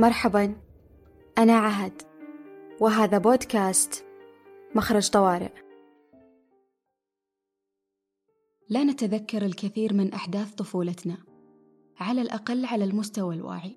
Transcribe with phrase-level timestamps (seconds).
[0.00, 0.56] مرحبا
[1.38, 2.02] أنا عهد
[2.80, 4.04] وهذا بودكاست
[4.74, 5.52] مخرج طوارئ.
[8.68, 11.16] لا نتذكر الكثير من أحداث طفولتنا.
[11.96, 13.76] على الأقل على المستوى الواعي.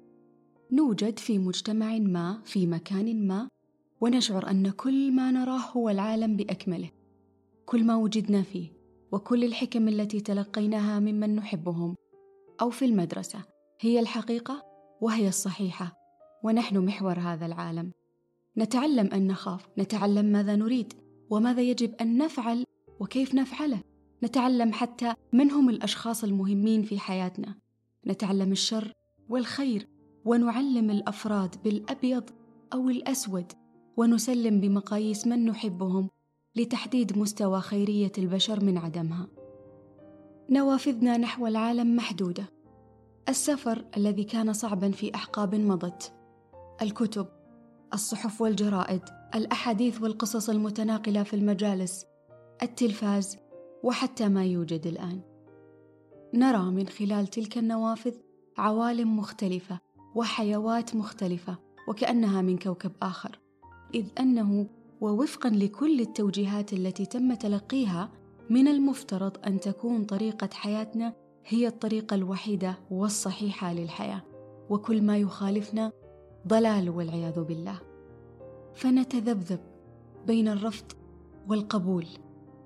[0.71, 3.49] نوجد في مجتمع ما في مكان ما
[4.01, 6.89] ونشعر أن كل ما نراه هو العالم بأكمله.
[7.65, 8.69] كل ما وجدنا فيه
[9.11, 11.95] وكل الحكم التي تلقيناها ممن نحبهم
[12.61, 13.39] أو في المدرسة
[13.79, 14.63] هي الحقيقة
[15.01, 16.00] وهي الصحيحة.
[16.43, 17.91] ونحن محور هذا العالم.
[18.57, 20.93] نتعلم أن نخاف نتعلم ماذا نريد
[21.29, 22.65] وماذا يجب أن نفعل
[22.99, 23.79] وكيف نفعله.
[24.23, 27.55] نتعلم حتى من هم الأشخاص المهمين في حياتنا.
[28.07, 28.93] نتعلم الشر
[29.29, 29.87] والخير
[30.25, 32.29] ونعلم الأفراد بالأبيض
[32.73, 33.51] أو الأسود
[33.97, 36.09] ونسلم بمقاييس من نحبهم
[36.55, 39.27] لتحديد مستوى خيرية البشر من عدمها.
[40.49, 42.43] نوافذنا نحو العالم محدودة.
[43.29, 46.13] السفر الذي كان صعبا في أحقاب مضت.
[46.81, 47.27] الكتب
[47.93, 49.01] الصحف والجرائد
[49.35, 52.05] الأحاديث والقصص المتناقلة في المجالس
[52.63, 53.37] التلفاز
[53.83, 55.21] وحتى ما يوجد الآن.
[56.33, 58.13] نرى من خلال تلك النوافذ
[58.57, 59.79] عوالم مختلفة
[60.15, 63.39] وحيوات مختلفة وكأنها من كوكب آخر.
[63.93, 64.67] إذ أنه
[65.01, 68.11] ووفقا لكل التوجيهات التي تم تلقيها
[68.49, 71.13] من المفترض أن تكون طريقة حياتنا
[71.45, 74.21] هي الطريقة الوحيدة والصحيحة للحياة.
[74.69, 75.91] وكل ما يخالفنا
[76.47, 77.79] ضلال والعياذ بالله.
[78.75, 79.59] فنتذبذب
[80.27, 80.85] بين الرفض
[81.49, 82.07] والقبول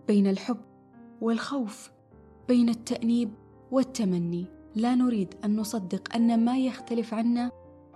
[0.07, 0.57] بين الحب
[1.21, 1.91] والخوف
[2.47, 3.31] بين التأنيب
[3.71, 4.45] والتمني.
[4.75, 7.51] لا نريد أن نصدق أن ما يختلف عنا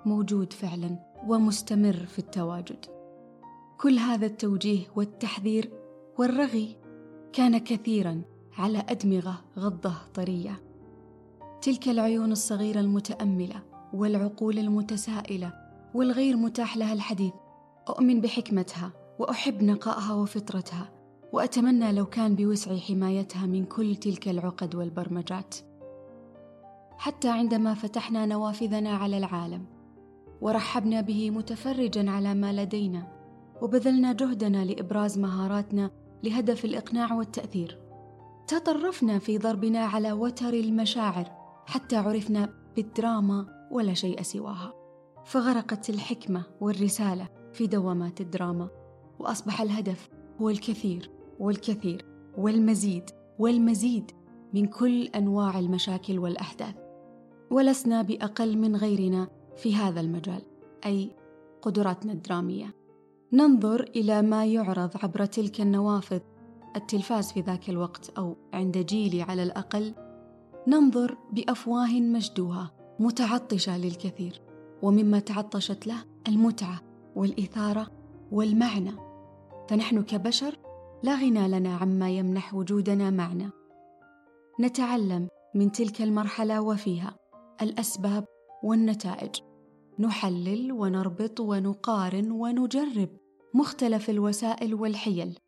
[0.05, 2.85] موجود فعلا ومستمر في التواجد.
[3.81, 5.72] كل هذا التوجيه والتحذير
[6.17, 6.77] والرغي
[7.33, 8.22] كان كثيرا
[8.57, 10.61] على أدمغة غضة طرية.
[11.61, 13.63] تلك العيون الصغيرة المتأملة
[13.94, 17.33] والعقول المتسائلة والغير متاح لها الحديث.
[17.89, 20.91] أؤمن بحكمتها وأحب نقائها وفطرتها
[21.33, 25.55] وأتمنى لو كان بوسعي حمايتها من كل تلك العقد والبرمجات.
[26.97, 29.66] حتى عندما فتحنا نوافذنا على العالم
[30.41, 33.07] ورحبنا به متفرجا على ما لدينا
[33.61, 35.91] وبذلنا جهدنا لإبراز مهاراتنا
[36.23, 37.79] لهدف الإقناع والتأثير
[38.47, 41.31] تطرفنا في ضربنا على وتر المشاعر
[41.66, 44.78] حتى عرفنا بالدراما ولا شيء سواها.
[45.29, 48.69] فغرقت الحكمة والرسالة في دوامات الدراما
[49.19, 50.09] وأصبح الهدف
[50.41, 52.06] هو الكثير والكثير
[52.38, 53.09] والمزيد
[53.40, 54.12] والمزيد
[54.53, 56.75] من كل أنواع المشاكل والأحداث.
[57.51, 60.41] ولسنا بأقل من غيرنا في هذا المجال
[60.85, 61.16] أي
[61.61, 62.75] قدراتنا الدرامية.
[63.34, 66.19] ننظر إلى ما يعرض عبر تلك النوافذ
[66.75, 69.94] التلفاز في ذاك الوقت أو عند جيلي على الأقل.
[70.67, 74.48] ننظر بأفواه مشدوهة متعطشة للكثير.
[74.84, 76.81] ومما تعطشت له المتعة
[77.16, 77.88] والإثارة
[78.31, 78.91] والمعنى.
[79.69, 80.59] فنحن كبشر
[81.03, 83.50] لا غنى لنا عما يمنح وجودنا معنى
[84.59, 87.16] نتعلم من تلك المرحلة وفيها
[87.62, 88.25] الأسباب
[88.63, 89.35] والنتائج.
[90.00, 93.09] نحلل ونربط ونقارن ونجرب
[93.53, 95.40] مختلف الوسائل والحيل.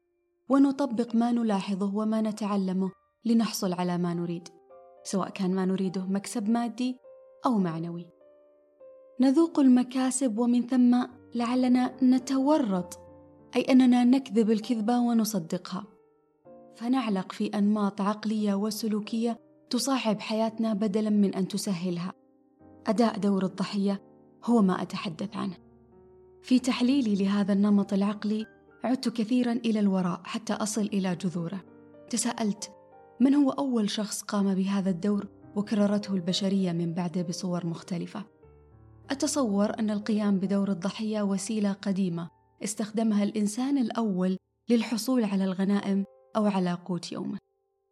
[0.50, 2.92] ونطبق ما نلاحظه وما نتعلمه
[3.26, 4.48] لنحصل على ما نريد
[5.04, 6.98] سواء كان ما نريده مكسب مادي
[7.46, 8.21] أو معنوي.
[9.20, 11.04] نذوق المكاسب ومن ثم
[11.36, 13.00] لعلنا نتورط
[13.56, 15.84] أي أننا نكذب الكذبه ونصدقها.
[16.76, 19.40] فنعلق في أنماط عقلية وسلوكية
[19.70, 22.14] تصعب حياتنا بدلا من أن تسهلها.
[22.88, 24.02] أداء دور الضحية
[24.46, 25.58] هو ما أتحدث عنه.
[26.44, 28.46] في تحليلي لهذا النمط العقلي
[28.84, 31.64] عدت كثيرا إلى الوراء حتى أصل إلى جذوره.
[32.10, 32.72] تساءلت
[33.20, 38.24] من هو أول شخص قام بهذا الدور وكررته البشرية من بعده بصور مختلفة؟
[39.12, 42.30] أتصور أن القيام بدور الضحية وسيلة قديمة
[42.64, 44.38] استخدمها الإنسان الأول
[44.70, 46.06] للحصول على الغنائم
[46.36, 47.38] أو على قوت يومه.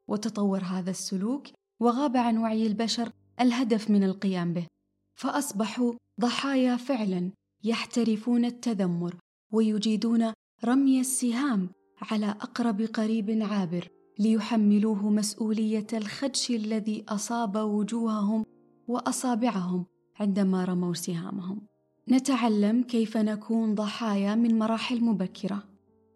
[0.07, 1.47] وتطور هذا السلوك
[1.79, 3.11] وغاب عن وعي البشر
[3.41, 4.67] الهدف من القيام به
[5.15, 7.31] فأصبحوا ضحايا فعلا
[7.63, 9.15] يحترفون التذمر
[9.51, 10.33] ويجيدون
[10.65, 11.69] رمي السهام
[12.01, 13.87] على أقرب قريب عابر
[14.19, 18.45] ليحملوه مسؤولية الخدش الذي أصاب وجوههم
[18.87, 19.85] وأصابعهم
[20.19, 21.61] عندما رموا سهامهم.
[22.11, 25.63] نتعلم كيف نكون ضحايا من مراحل مبكرة.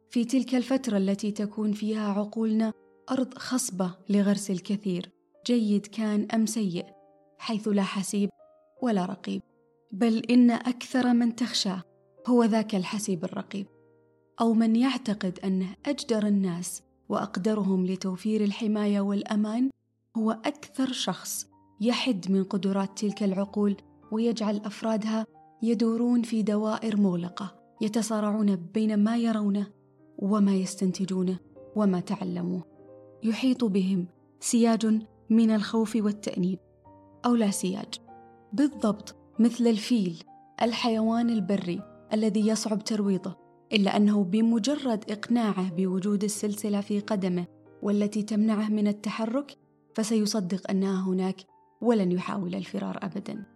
[0.10, 2.74] في تلك الفترة التي تكون فيها عقولنا
[3.12, 5.10] أرض خصبة لغرس الكثير.
[5.48, 6.86] جيد كان أم سيء
[7.38, 8.30] حيث لا حسيب
[8.82, 9.42] ولا رقيب.
[9.92, 11.84] بل إن أكثر من تخشاه
[12.28, 13.68] هو ذاك الحسيب الرقيب.
[14.42, 19.70] أو من يعتقد أنه أجدر الناس وأقدرهم لتوفير الحماية والأمان
[20.18, 21.48] هو أكثر شخص
[21.82, 23.78] يحد من قدرات تلك العقول
[24.14, 25.26] ويجعل أفرادها
[25.62, 29.68] يدورون في دوائر مغلقة يتصارعون بين ما يرونه
[30.18, 31.40] وما يستنتجونه
[31.76, 32.64] وما تعلموه.
[33.24, 34.08] يحيط بهم
[34.40, 36.60] سياج من الخوف والتأنيب.
[37.26, 37.94] أو لا سياج.
[38.54, 40.24] بالضبط مثل الفيل
[40.62, 41.82] الحيوان البري
[42.14, 43.36] الذي يصعب ترويضه
[43.74, 47.46] إلا أنه بمجرد إقناعه بوجود السلسلة في قدمه
[47.82, 49.58] والتي تمنعه من التحرك
[49.96, 51.42] فسيصدق أنها هناك
[51.82, 53.53] ولن يحاول الفرار أبدا.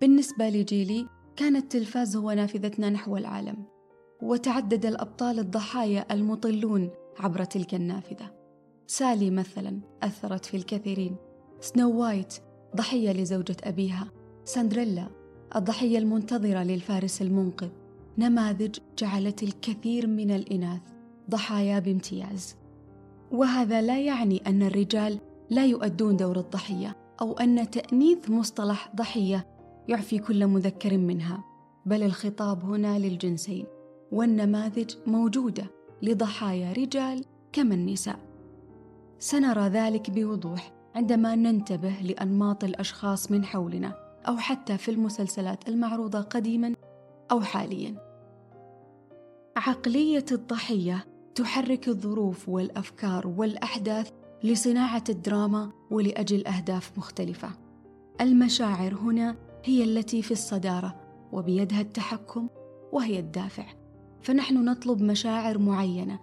[0.00, 1.06] بالنسبة لجيلي
[1.36, 3.56] كان التلفاز هو نافذتنا نحو العالم
[4.22, 8.30] وتعدد الأبطال الضحايا المطلون عبر تلك النافذة.
[8.86, 11.16] سالي مثلا أثرت في الكثيرين.
[11.60, 12.34] سنو وايت
[12.76, 14.10] ضحية لزوجة أبيها.
[14.44, 15.06] ساندريلا
[15.56, 17.68] الضحية المنتظرة للفارس المنقذ.
[18.18, 20.82] نماذج جعلت الكثير من الإناث
[21.30, 22.56] ضحايا بامتياز.
[23.32, 25.18] وهذا لا يعني أن الرجال
[25.50, 31.44] لا يؤدون دور الضحية أو أن تأنيث مصطلح ضحية يعفي كل مذكر منها
[31.86, 33.66] بل الخطاب هنا للجنسين
[34.12, 35.64] والنماذج موجودة
[36.02, 38.18] لضحايا رجال كما النساء.
[39.18, 43.92] سنرى ذلك بوضوح عندما ننتبه لأنماط الأشخاص من حولنا
[44.28, 46.74] أو حتى في المسلسلات المعروضة قديما
[47.30, 47.94] أو حاليا.
[49.56, 54.10] عقلية الضحية تحرك الظروف والأفكار والأحداث
[54.44, 57.48] لصناعة الدراما ولأجل أهداف مختلفة.
[58.20, 60.96] المشاعر هنا هي التي في الصدارة
[61.32, 62.48] وبيدها التحكم
[62.92, 63.64] وهي الدافع.
[64.22, 66.20] فنحن نطلب مشاعر معينة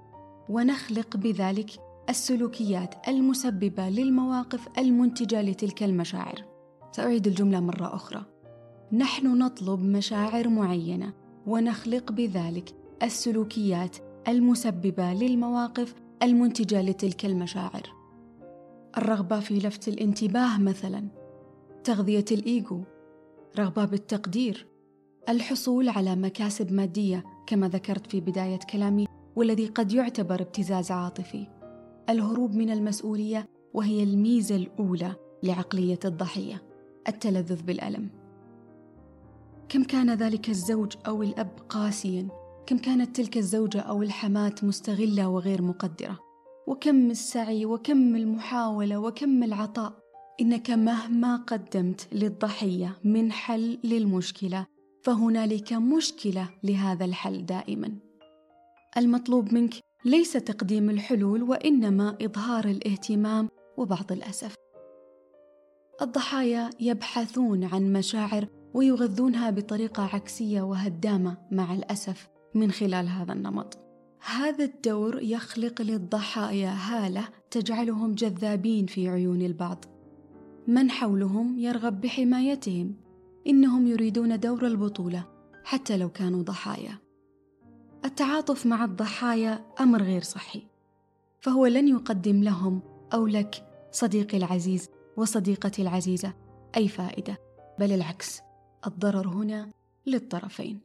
[0.50, 1.72] ونخلق بذلك
[2.10, 6.46] السلوكيات المسببة للمواقف المنتجة لتلك المشاعر.
[6.92, 8.26] سأعيد الجملة مرة أخرى.
[8.92, 11.14] نحن نطلب مشاعر معينة
[11.48, 12.70] ونخلق بذلك
[13.04, 13.98] السلوكيات
[14.28, 17.94] المسببة للمواقف المنتجة لتلك المشاعر.
[18.98, 21.08] الرغبة في لفت الانتباه مثلا
[21.84, 22.84] تغذية الإيجو
[23.60, 24.68] رغبة بالتقدير.
[25.30, 31.48] الحصول على مكاسب مادية كما ذكرت في بداية كلامي والذي قد يعتبر ابتزاز عاطفي.
[32.10, 36.64] الهروب من المسؤولية وهي الميزة الأولى لعقلية الضحية.
[37.08, 38.10] التلذذ بالألم.
[39.70, 42.28] كم كان ذلك الزوج أو الأب قاسيا؟
[42.66, 46.20] كم كانت تلك الزوجة أو الحماة مستغلة وغير مقدرة؟
[46.68, 50.07] وكم السعي وكم المحاولة وكم العطاء؟
[50.42, 54.66] إنك مهما قدمت للضحية من حل للمشكلة
[55.04, 57.94] فهنالك مشكلة لهذا الحل دائما.
[58.98, 59.74] المطلوب منك
[60.06, 64.56] ليس تقديم الحلول وإنما إظهار الاهتمام وبعض الأسف.
[66.02, 73.78] الضحايا يبحثون عن مشاعر ويغذونها بطريقة عكسية وهدامة مع الأسف من خلال هذا النمط.
[74.26, 79.97] هذا الدور يخلق للضحايا هالة تجعلهم جذابين في عيون البعض.
[80.68, 82.96] من حولهم يرغب بحمايتهم؟
[83.48, 85.26] إنهم يريدون دور البطولة
[85.64, 86.98] حتى لو كانوا ضحايا.
[88.06, 90.62] التعاطف مع الضحايا أمر غير صحي.
[91.42, 92.82] فهو لن يقدم لهم
[93.14, 96.34] أو لك صديقي العزيز وصديقتي العزيزة
[96.78, 97.38] أي فائدة
[97.80, 98.42] بل العكس
[98.88, 99.72] الضرر هنا
[100.06, 100.80] للطرفين.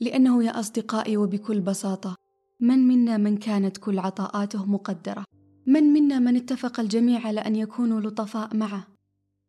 [0.00, 2.14] لأنه يا أصدقائي وبكل بساطة
[2.60, 5.24] من منا من كانت كل عطاءاته مقدرة؟
[5.68, 8.86] من منا من اتفق الجميع على أن يكونوا لطفاء معه؟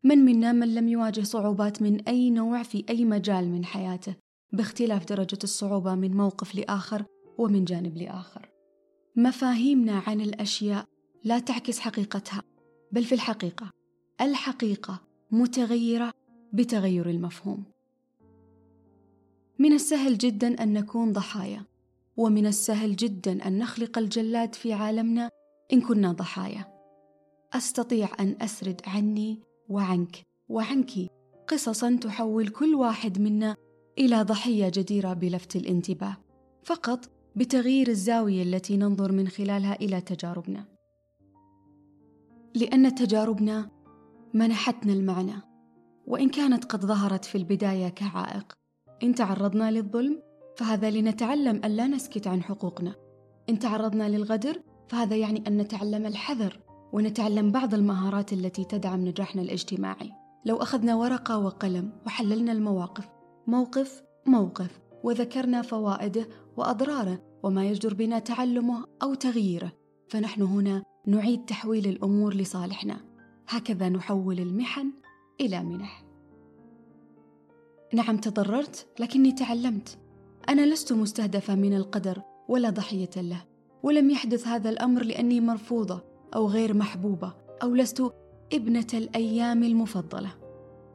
[0.03, 4.15] من منا من لم يواجه صعوبات من أي نوع في أي مجال من حياته
[4.53, 7.05] باختلاف درجة الصعوبة من موقف لآخر
[7.37, 8.49] ومن جانب لآخر؟
[9.15, 10.85] مفاهيمنا عن الأشياء
[11.23, 12.43] لا تعكس حقيقتها
[12.91, 13.71] بل في الحقيقة
[14.21, 16.13] الحقيقة متغيرة
[16.53, 17.63] بتغير المفهوم.
[19.59, 21.63] من السهل جدا أن نكون ضحايا
[22.17, 25.29] ومن السهل جدا أن نخلق الجلاد في عالمنا
[25.73, 26.65] إن كنا ضحايا.
[27.53, 30.91] أستطيع أن أسرد عني وعنك وعنك.
[31.47, 33.55] قصصا تحول كل واحد منا
[33.97, 36.17] إلى ضحية جديرة بلفت الانتباه.
[36.63, 40.65] فقط بتغيير الزاوية التي ننظر من خلالها إلى تجاربنا.
[42.55, 43.69] لأن تجاربنا
[44.33, 45.41] منحتنا المعنى.
[46.07, 48.53] وإن كانت قد ظهرت في البداية كعائق
[49.03, 50.21] إن تعرضنا للظلم
[50.57, 52.95] فهذا لنتعلم أن لا نسكت عن حقوقنا.
[53.49, 56.59] إن تعرضنا للغدر فهذا يعني أن نتعلم الحذر
[56.93, 60.11] ونتعلم بعض المهارات التي تدعم نجاحنا الاجتماعي.
[60.45, 63.09] لو أخذنا ورقة وقلم وحللنا المواقف
[63.47, 66.27] موقف موقف وذكرنا فوائده
[66.57, 69.71] وأضراره وما يجدر بنا تعلمه أو تغييره
[70.09, 73.01] فنحن هنا نعيد تحويل الأمور لصالحنا.
[73.47, 74.91] هكذا نحول المحن
[75.41, 76.05] إلى منح.
[77.93, 79.97] نعم تضررت لكني تعلمت.
[80.49, 83.48] أنا لست مستهدفة من القدر ولا ضحية له.
[83.83, 86.03] ولم يحدث هذا الأمر لأني مرفوضة
[86.35, 87.33] أو غير محبوبة
[87.63, 88.03] أو لست
[88.53, 90.31] ابنة الأيام المفضلة.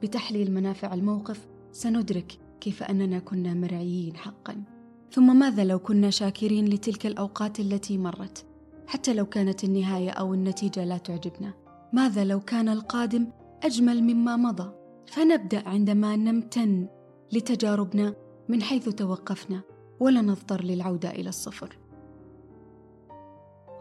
[0.02, 4.62] بتحليل منافع الموقف سندرك كيف أننا كنا مرعيين حقا.
[5.10, 8.46] ثم ماذا لو كنا شاكرين لتلك الأوقات التي مرت؟
[8.86, 11.54] حتى لو كانت النهاية أو النتيجة لا تعجبنا.
[11.92, 13.26] ماذا لو كان القادم
[13.62, 14.72] أجمل مما مضى؟
[15.06, 16.88] فنبدأ عندما نمتن
[17.32, 18.14] لتجاربنا
[18.48, 19.60] من حيث توقفنا
[20.00, 21.78] ولا نضطر للعودة إلى الصفر.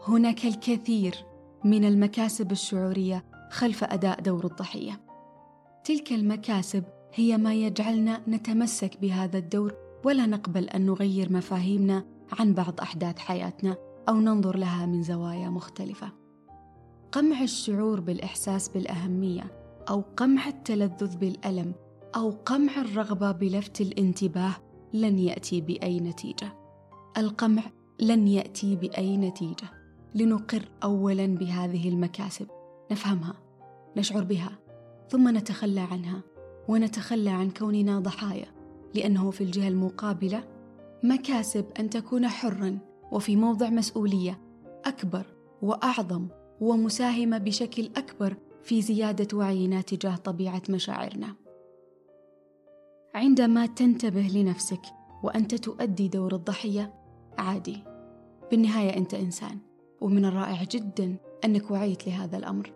[0.08, 1.14] هناك الكثير
[1.64, 5.00] من المكاسب الشعورية خلف أداء دور الضحية
[5.84, 6.84] تلك المكاسب
[7.14, 13.76] هي ما يجعلنا نتمسك بهذا الدور ولا نقبل أن نغير مفاهيمنا عن بعض أحداث حياتنا
[14.08, 16.12] أو ننظر لها من زوايا مختلفة.
[17.12, 19.44] قمع الشعور بالإحساس بالأهمية
[19.90, 21.74] أو قمع التلذذ بالألم
[22.16, 24.54] أو قمع الرغبة بلفت الانتباه
[24.92, 26.52] لن يأتي بأي نتيجة.
[27.18, 27.62] القمع
[28.00, 29.83] لن يأتي بأي نتيجة.
[30.14, 32.46] لنقر أولا بهذه المكاسب،
[32.90, 33.34] نفهمها،
[33.96, 34.58] نشعر بها،
[35.08, 36.22] ثم نتخلى عنها،
[36.68, 38.46] ونتخلى عن كوننا ضحايا،
[38.94, 40.44] لأنه في الجهة المقابلة
[41.02, 42.78] مكاسب أن تكون حرا
[43.12, 44.40] وفي موضع مسؤولية
[44.84, 45.26] أكبر
[45.62, 46.28] وأعظم
[46.60, 51.34] ومساهمه بشكل أكبر في زيادة وعينا تجاه طبيعة مشاعرنا.
[53.14, 54.82] عندما تنتبه لنفسك
[55.22, 56.94] وأنت تؤدي دور الضحية
[57.38, 57.84] عادي.
[58.50, 59.58] بالنهاية أنت إنسان.
[60.00, 62.72] ومن الرائع جدا أنك وعيت لهذا الأمر.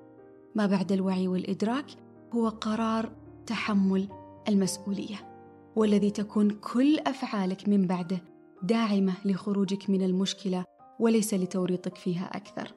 [0.55, 1.87] ما بعد الوعي والإدراك
[2.35, 3.13] هو قرار
[3.47, 4.09] تحمل
[4.49, 5.29] المسؤولية
[5.77, 8.21] والذي تكون كل أفعالك من بعده
[8.63, 10.65] داعمة لخروجك من المشكلة
[11.01, 12.75] وليس لتوريطك فيها أكثر.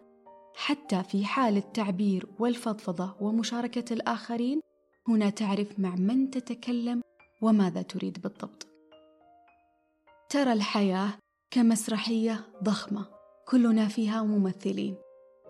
[0.55, 4.61] حتى في حال التعبير والفضفضة ومشاركة الآخرين
[5.07, 7.01] هنا تعرف مع من تتكلم
[7.41, 8.67] وماذا تريد بالضبط.
[10.29, 11.13] ترى الحياة
[11.51, 13.20] كمسرحية ضخمة.
[13.51, 14.95] كلنا فيها ممثلين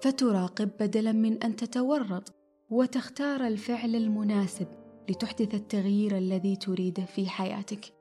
[0.01, 2.33] فتراقب بدلا من أن تتورط
[2.69, 4.67] وتختار الفعل المناسب
[5.09, 7.93] لتحدث التغيير الذي تريده في حياتك.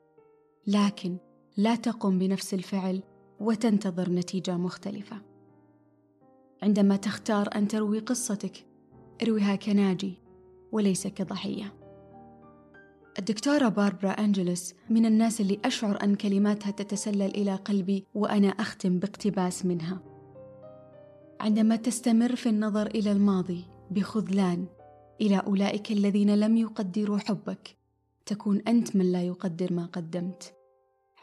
[0.67, 1.17] لكن
[1.57, 3.03] لا تقم بنفس الفعل
[3.39, 5.21] وتنتظر نتيجة مختلفة.
[6.63, 8.65] عندما تختار أن تروي قصتك
[9.23, 10.13] ارويها كناجي
[10.71, 11.80] وليس كضحية.
[13.21, 19.65] الدكتورة باربرا انجلس من الناس اللي أشعر أن كلماتها تتسلل إلى قلبي وأنا أختم باقتباس
[19.65, 19.99] منها.
[21.39, 24.65] عندما تستمر في النظر إلى الماضي بخذلان
[25.21, 27.77] إلى أولئك الذين لم يقدروا حبك
[28.25, 30.53] تكون أنت من لا يقدر ما قدمت.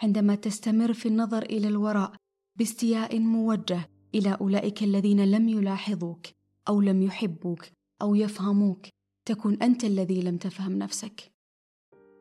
[0.02, 2.12] عندما تستمر في النظر إلى الوراء
[2.56, 6.26] باستياء موجه إلى أولئك الذين لم يلاحظوك
[6.68, 7.66] أو لم يحبوك
[8.02, 8.86] أو يفهموك
[9.24, 11.37] تكون أنت الذي لم تفهم نفسك.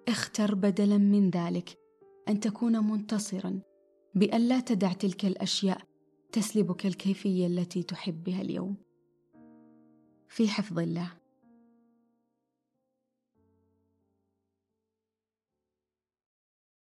[0.07, 1.77] اختر بدلا من ذلك
[2.29, 3.59] أن تكون منتصرا
[4.15, 5.81] بأن لا تدع تلك الأشياء
[6.31, 8.75] تسلبك الكيفية التي تحب بها اليوم.
[10.29, 11.11] في حفظ الله.